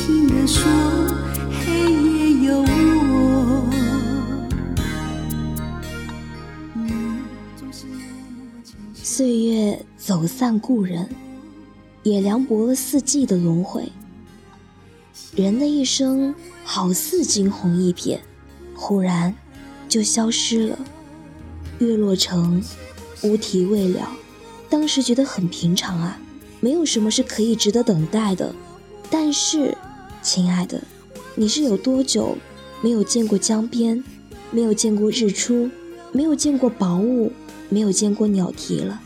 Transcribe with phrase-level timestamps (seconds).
[0.00, 0.62] 轻轻地说，
[1.60, 3.70] 黑夜有我。
[8.94, 11.06] 岁月走散故人，
[12.02, 13.92] 也凉薄了四季的轮回。
[15.36, 16.34] 人的一生
[16.64, 18.18] 好似惊鸿一瞥，
[18.74, 19.34] 忽然
[19.86, 20.78] 就消失了。
[21.78, 22.62] 月落城，
[23.22, 24.08] 乌啼未了。
[24.70, 26.18] 当时觉得很平常啊，
[26.60, 28.54] 没有什么是可以值得等待的。
[29.12, 29.76] 但是，
[30.22, 30.82] 亲爱的，
[31.34, 32.36] 你是有多久
[32.82, 34.02] 没有见过江边，
[34.50, 35.70] 没有见过日出，
[36.12, 37.32] 没有见过薄雾，
[37.68, 39.00] 没有见过鸟啼了？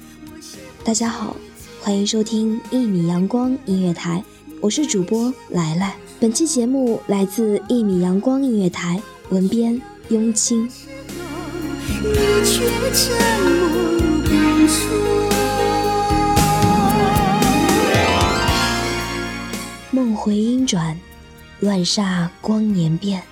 [0.82, 1.36] 大家好，
[1.80, 4.24] 欢迎收听一米阳光音乐台，
[4.60, 5.94] 我是主播来来。
[6.18, 9.00] 本期节目来自一米阳光音乐台，
[9.30, 10.64] 文编雍清。
[10.66, 12.12] 你
[12.44, 15.23] 却沉默不说。
[20.24, 20.98] 回音转，
[21.60, 23.22] 乱煞光年变。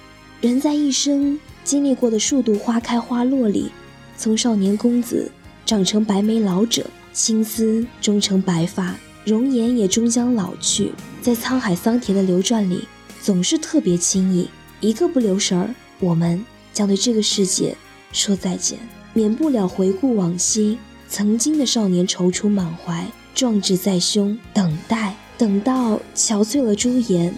[0.43, 3.73] 人在一生经历过的数度花开花落里，
[4.19, 5.33] 从少年公子
[5.65, 8.95] 长成白眉老者，青丝终成白发，
[9.25, 10.93] 容颜也终将老去。
[11.23, 12.87] 在沧海桑田的流转里，
[13.23, 17.75] 总是特别轻易，一个不留神儿，我们将对这个世界
[18.13, 18.79] 说再见，
[19.15, 20.77] 免不了回顾往昔，
[21.09, 27.35] 曾经的少年踌躇满怀，壮志在胸，等待，等到憔悴了朱颜，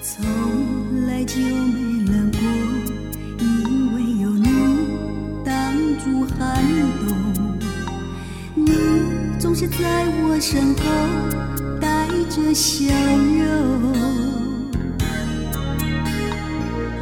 [0.00, 0.24] 从
[1.06, 2.40] 来就没冷过，
[3.38, 4.48] 因为有你
[5.44, 5.52] 挡
[5.98, 6.64] 住寒
[7.06, 7.14] 冬。
[8.54, 8.72] 你
[9.38, 9.76] 总是在
[10.22, 10.82] 我身后
[11.78, 12.86] 带着笑
[13.36, 13.92] 容，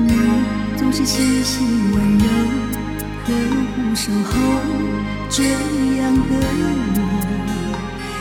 [0.00, 0.10] 你
[0.76, 2.26] 总是细心温柔，
[3.24, 3.28] 呵
[3.76, 4.32] 护守候
[5.28, 6.34] 这样的
[6.96, 7.09] 我。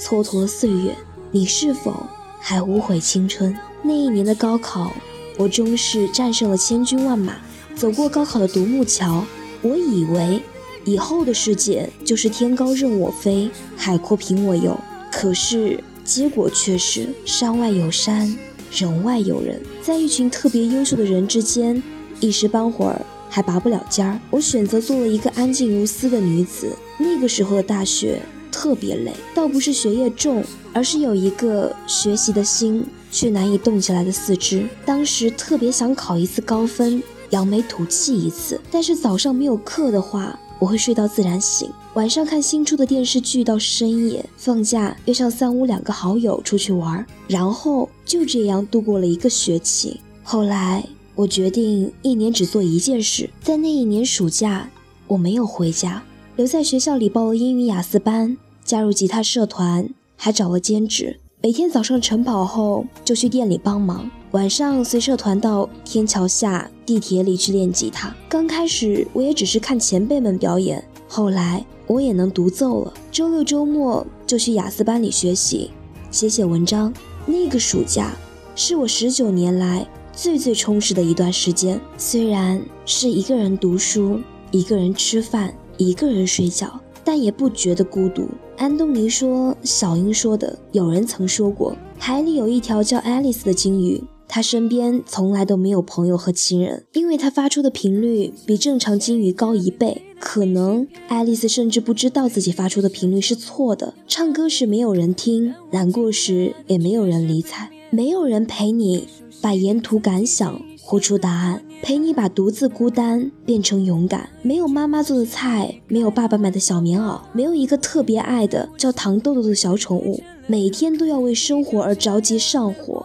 [0.00, 0.96] 蹉跎岁月，
[1.30, 2.06] 你是否
[2.40, 3.54] 还无悔青春？
[3.82, 4.90] 那一年的高考，
[5.36, 7.34] 我终是战胜了千军万马，
[7.76, 9.22] 走过高考的独木桥。
[9.60, 10.42] 我以为
[10.88, 14.74] 以后的世界就是天高任我飞，海阔凭我游。
[15.12, 18.34] 可是结果却是山外有山，
[18.72, 21.82] 人外有人，在一群特别优秀的人之间，
[22.20, 24.18] 一时半会儿还拔不了尖儿。
[24.30, 26.74] 我选择做了一个安静如斯的女子。
[26.98, 28.20] 那个时候的大学
[28.50, 30.42] 特别累，倒不是学业重，
[30.72, 32.82] 而是有一个学习的心
[33.12, 34.66] 却难以动起来的四肢。
[34.86, 38.60] 当时特别想考一次高分，扬眉吐气一次。
[38.70, 50.00] 但是早上没有课的话，我会睡到自然醒，晚上看新出的电视剧到深夜，放假约上三五两个好友出去玩，然后就这样度过了一个学期。
[50.22, 50.84] 后来
[51.14, 54.68] 我决定一年只做一件事，在那一年暑假，
[55.06, 56.02] 我没有回家，
[56.36, 61.20] 留在学校里报了英语雅思班，加入吉他社团，还找了兼职。
[61.40, 68.14] 每天早上晨跑后就去店里帮忙，晚上随社团到天桥下、地铁里去练吉他。
[68.28, 72.92] 刚开始我也只是看前辈们表演，后来我也能独奏了。
[73.10, 75.70] 周六周末就去雅思班里学习，
[76.10, 76.92] 写写文章。
[77.24, 78.12] 那个暑假
[78.54, 84.20] 是我十九年来最最充实的一段时间，虽然是一个人读书、
[84.50, 88.28] 一个人吃饭、一个人睡觉，但也不觉得孤独。
[88.58, 100.02] 安东尼说：“小英说的，有人曾说过，海里有一条叫爱丽丝的鲸鱼，他身边从来都没有朋友和亲人，因为他发出的频率比正常金鱼高一倍。
[100.20, 103.94] 可能爱丽丝甚至不知道自己发出的频率是错的。
[104.06, 109.06] 唱歌时没有人听，难过时也没有人理睬，没有人陪你
[109.40, 114.28] 把沿途感想活出答案。”陪你把独自孤单变成勇敢。
[114.42, 122.97] 没有妈妈做的菜，没有爸爸买的小棉袄，没有一个特别爱的叫糖豆豆的小宠物，每天都要为生活而着急上火。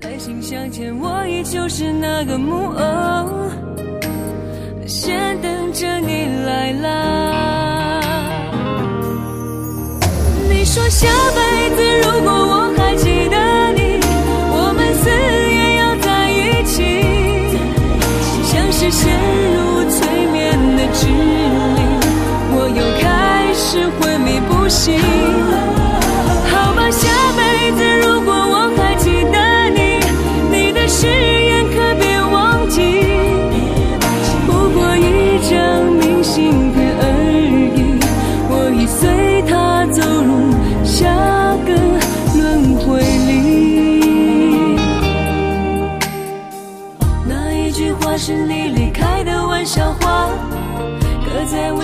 [0.00, 3.50] 在心相前，我依旧是那个木偶，
[4.86, 8.00] 先等着你来啦。
[10.48, 12.55] 你说下辈子如果我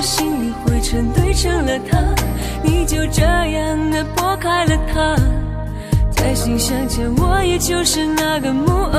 [0.02, 1.96] 心里灰尘堆成了塔，
[2.64, 5.16] 你就这样的拨开了它。
[6.10, 8.98] 再心相牵，我依旧是那个木偶，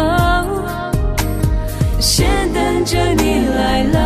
[2.00, 4.00] 先等着你来啦。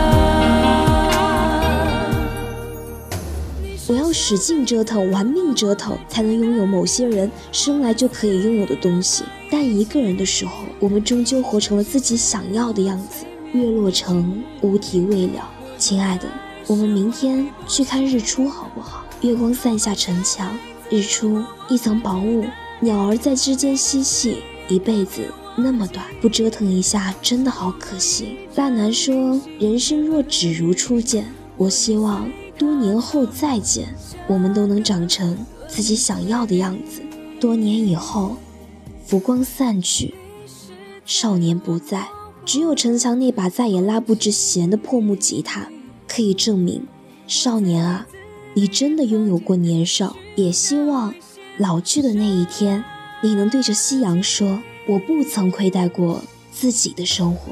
[3.87, 9.23] 我要使劲折腾，玩命折腾，才能拥有某些人生来就可以拥有的东西。
[9.51, 13.23] 但一个人的时候，我们终究活成了自己想要的样子。
[13.53, 15.47] 月落成，无题未了。
[15.77, 16.25] 亲爱的，
[16.67, 19.05] 我们明天去看日出好不好？
[19.21, 20.53] 月光散下城墙，
[20.89, 22.43] 日出一层薄雾，
[22.81, 24.43] 鸟儿在枝间嬉戏。
[24.67, 28.37] 一辈子那么短，不折腾一下真的好可惜。
[28.53, 33.95] 大南说：“人生若只如初见。”我希望多年后再见，
[34.27, 35.37] 我们都能长成
[35.69, 37.01] 自己想要的样子。
[37.39, 38.35] 多年以后，
[39.05, 40.13] 浮光散去，
[41.05, 42.09] 少年不在，
[42.43, 45.69] 只有城墙那把再也拉不直弦的破木吉他，
[46.17, 46.83] 可以证明，
[47.27, 48.07] 少年啊，
[48.55, 50.15] 你真的拥有过年少。
[50.35, 51.13] 也希望
[51.59, 52.83] 老去的那一天，
[53.21, 54.59] 你能对着夕阳说
[54.89, 57.51] ：“我不曾亏待过自己的生活。”